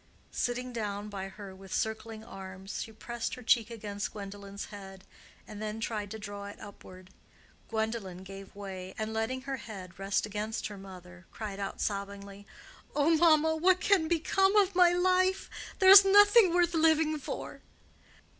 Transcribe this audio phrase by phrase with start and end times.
[0.31, 5.03] Sitting down by her with circling arms, she pressed her cheek against Gwendolen's head,
[5.47, 7.11] and then tried to draw it upward.
[7.69, 12.47] Gwendolen gave way, and letting her head rest against her mother, cried out sobbingly,
[12.95, 15.51] "Oh, mamma, what can become of my life?
[15.77, 17.61] there is nothing worth living for!"